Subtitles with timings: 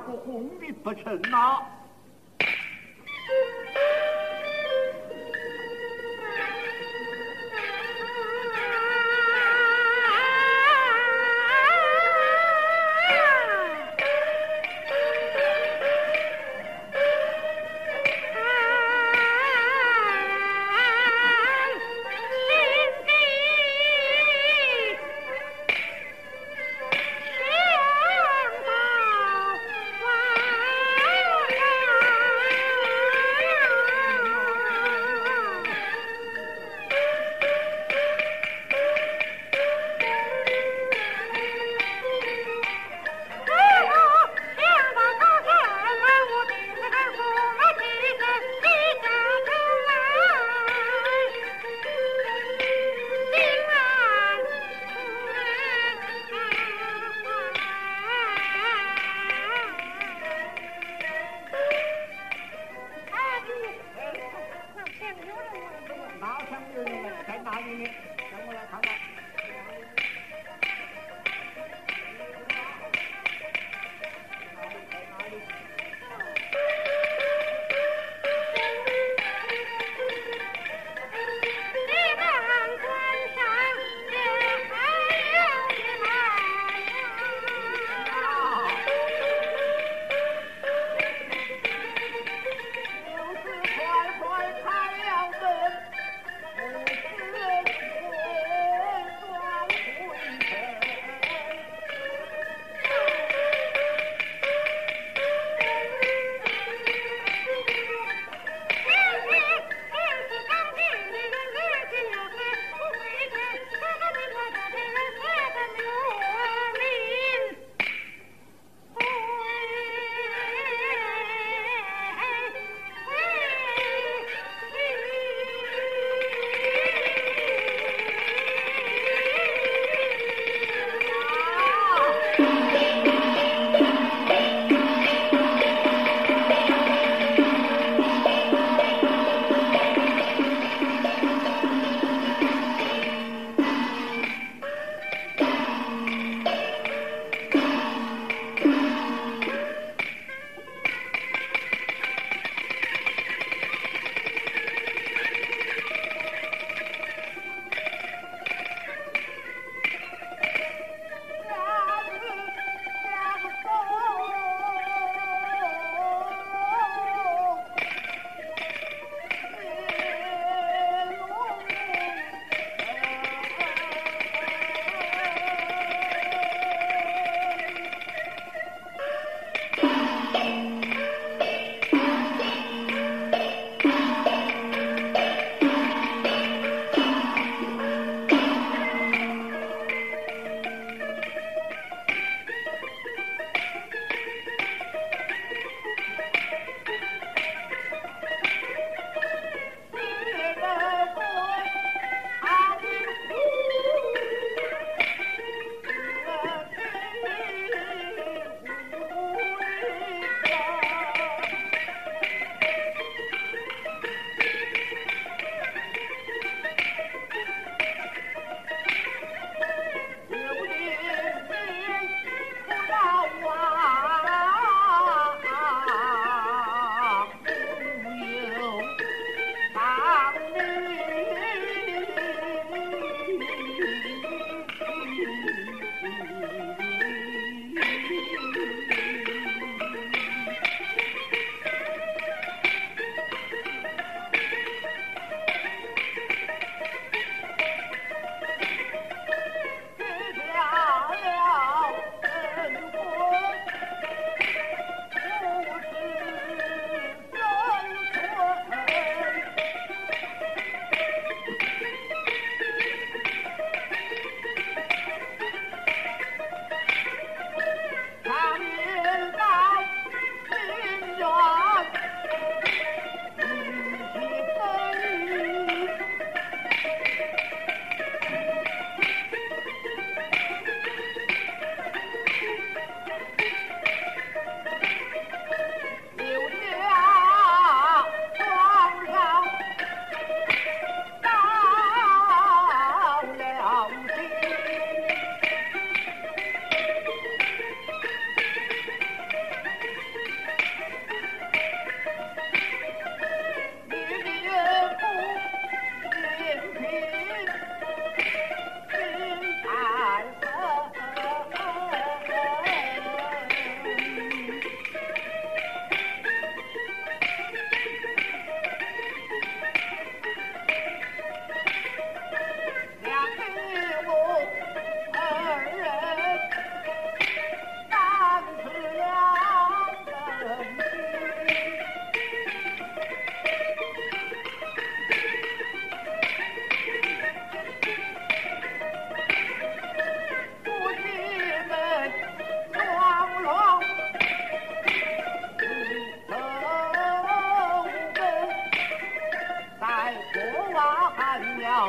[0.00, 1.58] 打过红的不成呐？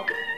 [0.10, 0.31] now.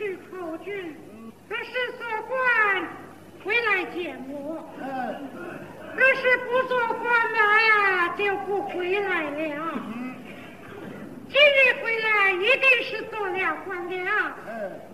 [0.00, 0.96] 去寇军，
[1.48, 2.88] 若是做官，
[3.44, 4.62] 回来见我；
[5.94, 9.74] 若是不做官了呀，就不回来了。
[11.28, 14.34] 今日回来一定是做了官了，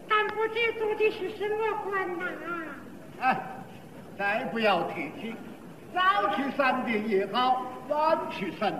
[0.09, 2.25] 但不知做的是什么官呐？
[3.21, 3.41] 哎，
[4.19, 5.35] 再不要提起，
[5.95, 6.85] 早去三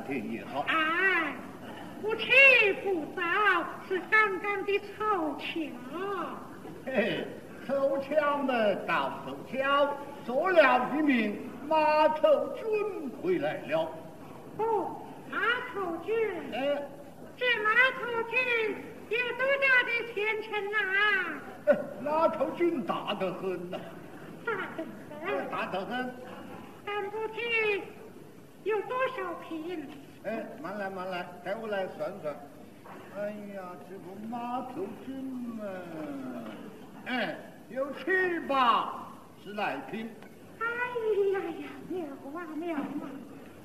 [0.07, 0.65] 天也好。
[0.69, 1.35] 哎，
[2.03, 2.29] 不迟
[2.83, 3.23] 不早，
[3.89, 5.45] 是刚刚的凑巧。
[6.85, 7.27] 嘿，
[7.67, 11.37] 凑巧呢，到凑巧，做了一名
[11.69, 13.91] 马头军回来了。
[14.59, 15.39] 哦，马
[15.75, 16.15] 头军。
[16.53, 16.83] 哎，
[17.37, 18.39] 这马头军
[19.09, 20.77] 有多大的前程啊？
[22.01, 23.79] 马头军大得很呐。
[24.45, 24.85] 大得
[25.21, 25.51] 很。
[25.51, 26.15] 大得很。
[26.85, 27.83] 但不知。
[28.67, 29.89] 有多少瓶？
[30.25, 32.35] 哎，慢来慢来，带我来算算。
[33.17, 35.15] 哎呀，这个马头军
[35.57, 35.65] 嘛，
[37.07, 37.37] 哎，
[37.69, 39.07] 有七八
[39.45, 40.11] 十来瓶。
[40.59, 40.67] 哎
[41.33, 42.05] 呀呀，妙
[42.35, 42.83] 啊妙啊！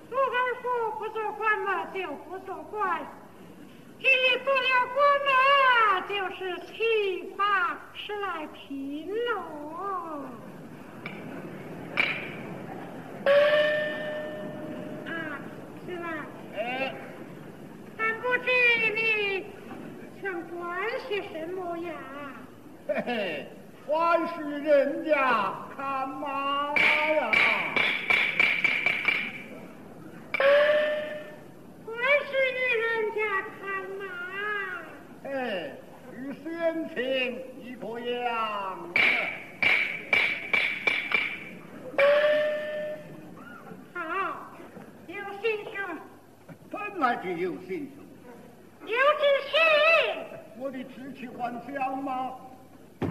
[0.08, 3.02] 不二夫不做官嘛，就不做官；
[3.98, 4.06] 一
[4.46, 5.32] 做了官嘛，
[6.08, 10.26] 就是七八十来瓶喽。
[15.86, 16.06] 是吧？
[16.56, 16.94] 哎，
[17.98, 18.46] 但不知
[18.96, 19.46] 你
[20.22, 20.32] 想
[21.12, 21.92] 关些什么呀？
[22.88, 23.46] 嘿嘿，
[23.86, 27.32] 还是人家看妈呀。
[31.86, 31.92] 还
[32.24, 33.20] 是你人家
[33.60, 33.60] 看
[34.00, 34.02] 马。
[35.26, 35.30] 哎，
[36.14, 36.50] 与先
[36.96, 37.04] 前
[37.60, 38.80] 一个样。
[43.94, 44.00] 好，
[45.08, 45.76] 有心胸
[46.70, 48.01] 本来就有心思，有志气。
[50.62, 52.36] 我的脾气还小吗？
[53.02, 53.08] 哎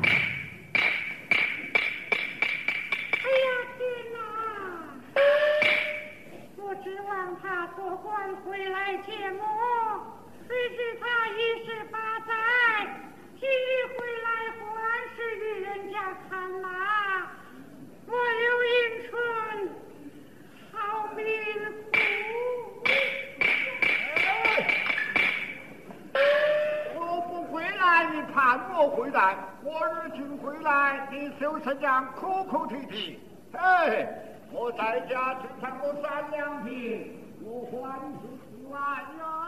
[3.27, 4.17] 呀天哪！
[6.59, 9.43] 我指望他做官回来见我，
[10.47, 12.33] 谁知他一十八载，
[13.41, 13.99] 今日
[28.51, 33.21] 看，我回来；我日今回来，你收拾娘哭哭啼啼。
[33.53, 34.09] 嘿，
[34.51, 38.81] 我在家只唱过三两瓶，我欢喜出来
[39.21, 39.40] 呀。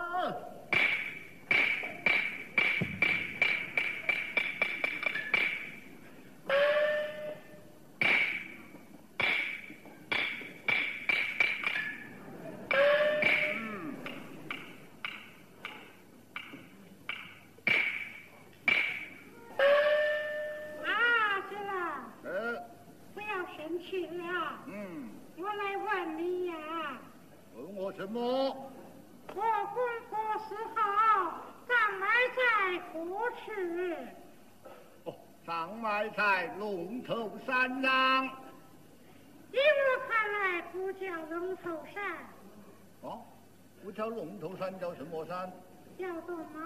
[44.14, 45.50] 龙头山，叫什么山？
[45.99, 46.62] 叫做马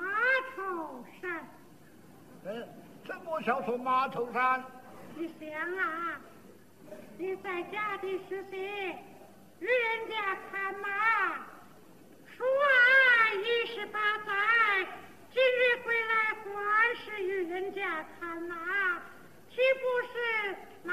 [0.54, 1.44] 头山。
[2.44, 2.68] 嗯，
[3.04, 4.64] 怎么叫做马头山？
[5.14, 6.20] 你想啊，
[7.18, 8.50] 你在家的时候，
[9.60, 10.88] 与人家看马，
[12.36, 14.86] 说啊一十八载，
[15.32, 18.54] 今日回来还是与人家看马，
[19.50, 20.14] 岂不是
[20.84, 20.92] 马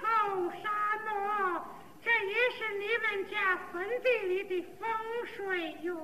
[0.00, 0.70] 头山
[2.52, 4.88] 是你们家坟地里的风
[5.26, 5.96] 水哟。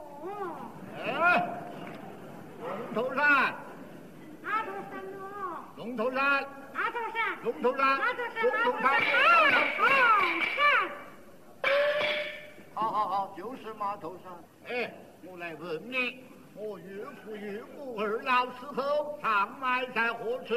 [0.98, 1.08] 哎，
[2.60, 3.54] 龙头山，
[4.42, 5.18] 马头山么？
[5.76, 7.38] 龙头山，马头山。
[7.42, 9.10] 龙头山，马头山，龙头马头山，
[9.50, 10.22] 山，马头
[10.56, 10.90] 山。
[12.74, 14.32] 好好好，就是马头山。
[14.68, 14.92] 哎，
[15.24, 20.54] 我来问你，我岳父岳母二老死后葬埋在何处？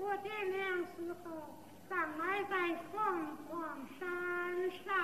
[0.00, 1.30] 我爹娘死后
[1.88, 4.94] 葬埋在凤凰山上。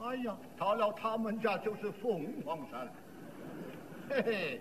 [0.00, 2.92] 哎呀，到了他们家就是凤凰山。
[4.08, 4.60] 嘿嘿，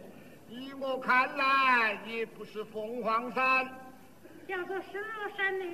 [0.50, 3.68] 依我看来，也不是凤凰山，
[4.48, 5.66] 叫做什么山呢？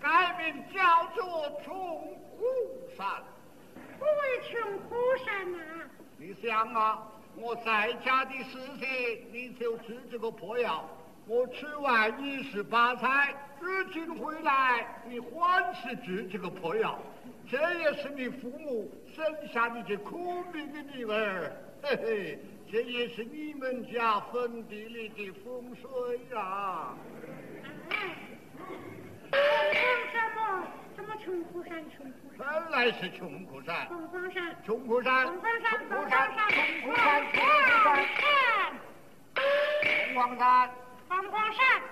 [0.00, 1.74] 改名叫做穷
[2.36, 2.44] 苦
[2.96, 3.06] 山。
[3.98, 5.58] 不为穷苦山呐、
[6.16, 10.88] 你想啊，我在家的事情，你就吃这个破药，
[11.28, 16.98] 我吃完一十八菜，如今回来，你欢喜治这个破药，
[17.46, 22.38] 这也是你父母生下你这苦命的女儿，嘿嘿，
[22.72, 26.94] 这也是你们家坟地里的风水呀、
[27.90, 28.16] 哎，
[29.30, 29.38] 凤
[30.10, 30.66] 什么？
[30.96, 31.84] 什么穷苦山？
[31.90, 32.46] 穷苦山。
[32.62, 34.56] 本来是穷苦山，凤凰山。
[34.64, 35.78] 穷苦山，凤凰山。
[35.78, 36.48] 穷苦山，凤凰山。
[36.48, 38.72] 穷苦山，穷苦山，山。
[39.34, 40.87] 凤凰山。
[41.08, 41.82] 凤凰山。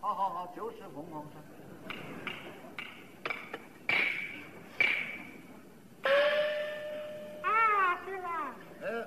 [0.00, 1.42] 好好好，就是凤凰山。
[7.42, 8.54] 啊，是吧？
[8.82, 9.06] 呃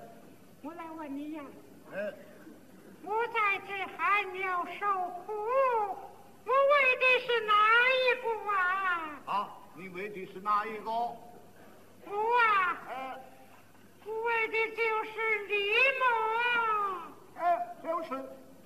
[0.62, 1.44] 我来问你呀，
[1.92, 2.14] 呃，
[3.04, 7.54] 我在这还没有受苦，我为的是哪
[8.00, 8.56] 一个啊？
[9.26, 10.90] 啊，你为的是哪一个？
[10.92, 11.18] 我
[12.06, 13.20] 啊，呃
[14.06, 16.06] 我为的就是李某。
[17.36, 17.44] 呃，
[17.84, 18.24] 就是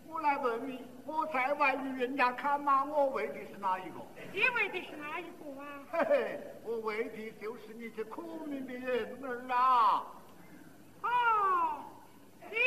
[0.08, 4.00] 我来问你，我在外与人家看嘛，我为的是哪一个？
[4.32, 5.66] 你为的是哪一个啊？
[5.92, 10.06] 嘿嘿，我为的就是你这苦命的人儿啊！
[11.02, 11.08] 哦，
[12.50, 12.60] 你为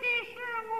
[0.00, 0.34] 的是
[0.68, 0.72] 我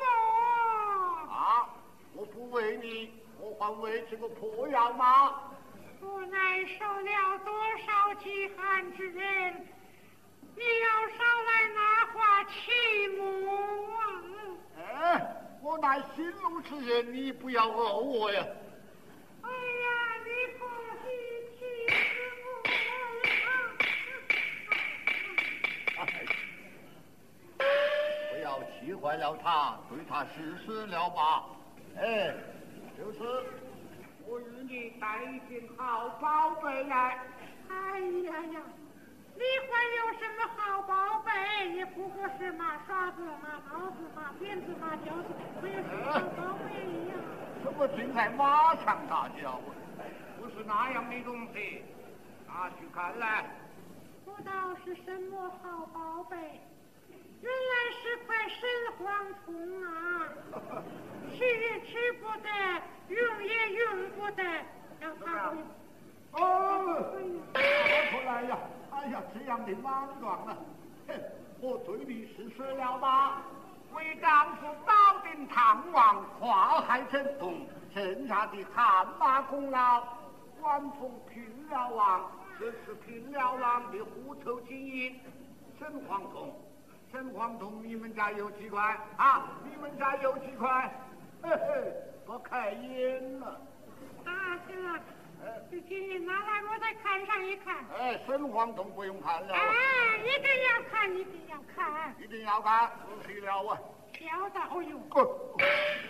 [0.00, 1.32] 么？
[1.32, 1.68] 啊，
[2.14, 5.42] 我不为你，我还为这个破药吗。
[6.00, 9.66] 我乃受了多少饥寒之人，
[10.54, 13.20] 你要少来拿话欺母
[13.96, 14.00] 啊！
[14.76, 14.80] 哎，
[15.78, 18.44] 我乃心路之人，你不要讹我呀！
[19.42, 19.88] 哎呀，
[20.24, 20.66] 你不
[21.04, 21.06] 许
[21.56, 21.60] 欺
[21.94, 21.94] 负
[25.96, 25.98] 我！
[28.32, 31.46] 不要气坏了他，对他实施了吧。
[31.96, 32.34] 哎，
[32.98, 33.20] 就是
[34.26, 37.20] 我与你带一件好宝贝来。
[37.68, 38.60] 哎呀呀，
[39.38, 41.70] 你还有什么好宝贝？
[41.76, 45.28] 也不过是马刷子、马刀子、马鞭子、马条子，
[45.62, 46.74] 没有什么好宝贝
[47.06, 47.14] 呀。
[47.62, 49.60] 什么正在马上大叫？
[50.40, 51.84] 不是那样的东西，
[52.48, 53.44] 拿去看来。
[54.24, 56.36] 不知道是什么好宝贝，
[57.40, 58.68] 原来是块神
[58.98, 59.06] 黄
[59.46, 59.54] 铜
[59.84, 59.88] 啊！
[61.30, 62.48] 吃也吃不得，
[63.08, 64.42] 用也用不得，
[64.98, 65.56] 让他回。
[66.32, 67.16] 哦，
[69.10, 69.22] 呀！
[69.34, 70.56] 这样的莽撞啊！
[71.08, 71.14] 哼，
[71.60, 73.42] 我对你是说了吧？
[73.94, 80.02] 为丈夫保定唐王，跨海征东，剩下的汗马功劳，
[80.60, 85.18] 晚风平辽王，这是平辽王的虎头金银，
[85.78, 86.54] 沈黄铜，
[87.10, 89.48] 沈黄铜，你们家有几块啊？
[89.64, 90.92] 你们家有几块？
[91.42, 91.92] 嘿嘿，
[92.26, 93.60] 不开眼了。
[94.24, 94.32] 大
[94.66, 94.74] 哥
[95.38, 95.62] 了。
[95.70, 97.84] 这金银拿来，我再看上一看。
[97.98, 99.54] 哎，神黄铜不用看了。
[99.54, 102.14] 哎，一定要看，一定要看。
[102.20, 102.90] 一定要看，
[103.24, 103.78] 仔细了啊。
[104.18, 104.98] 晓得，哦呦。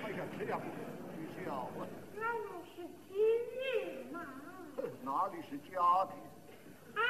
[0.04, 0.60] 哎呀，这样
[1.16, 1.86] 必须要啊。
[2.14, 4.20] 那那是金银嘛。
[5.02, 6.12] 哪里是假的？
[6.94, 7.02] 啊，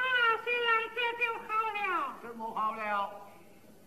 [0.43, 2.17] 虽然这就好了。
[2.21, 3.11] 怎么好了？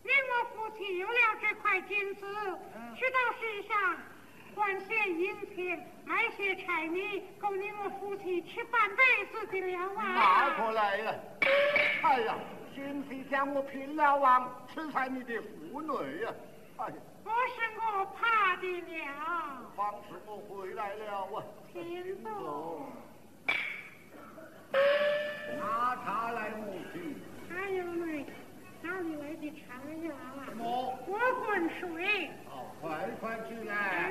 [0.04, 2.26] 你我夫妻有了这块金子，
[2.96, 3.96] 去到世上。
[4.54, 10.02] 换些银钱，买些柴米，够你们夫妻吃半辈子的了啊！
[10.14, 11.14] 拿过来呀！
[12.02, 12.34] 哎呀，
[12.74, 16.30] 贤妃将我聘了王，吃才你的妇女呀！
[16.76, 19.72] 哎呀，不是我怕的了。
[19.74, 21.42] 方是我回来了啊！
[21.72, 22.86] 请坐。
[25.58, 27.16] 拿茶来，母亲。
[27.50, 28.26] 哎呦喂，
[28.82, 29.74] 哪里来的茶
[30.06, 30.14] 呀？
[30.46, 30.98] 什么？
[31.06, 32.30] 我滚水。
[32.82, 34.10] 快快进来！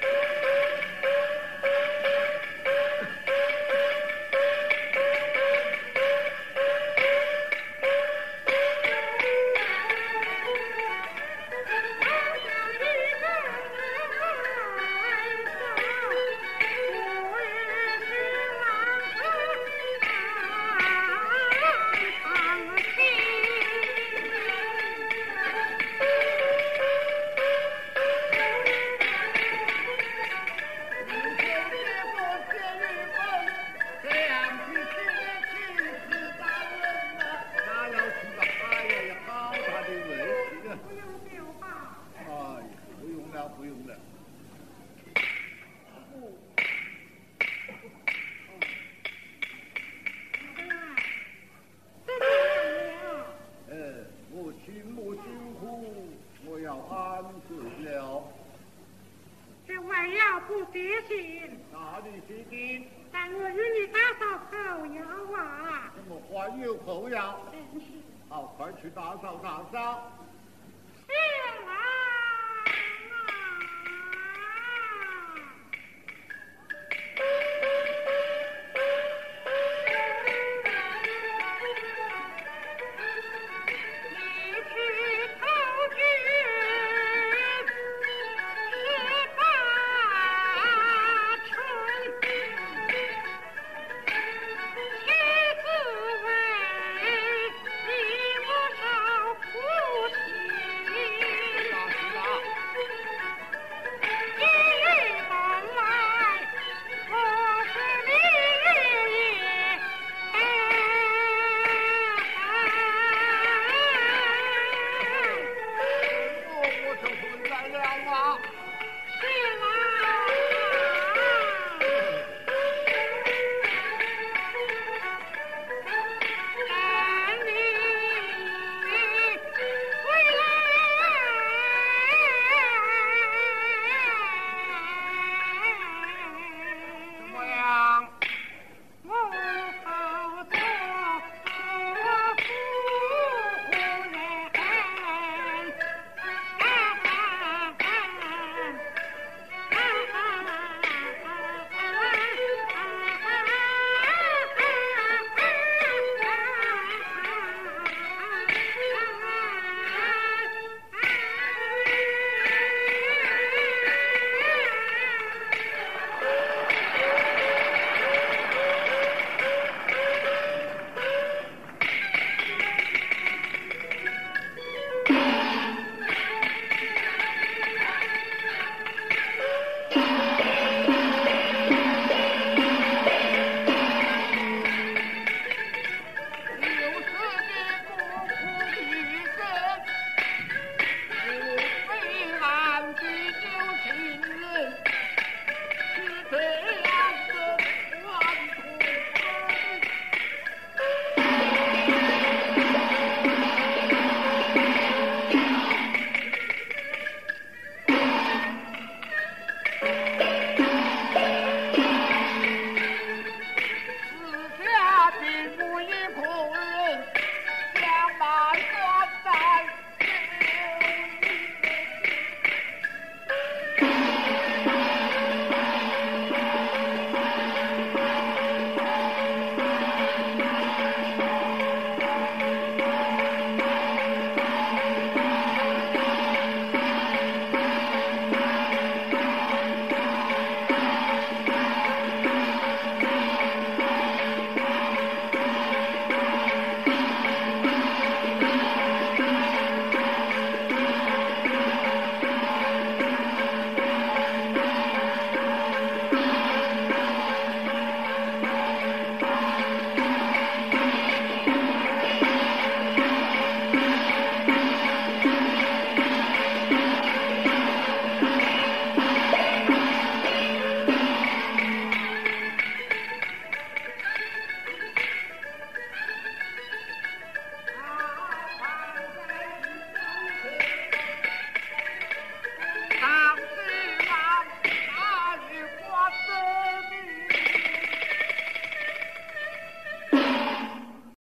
[118.11, 118.50] 长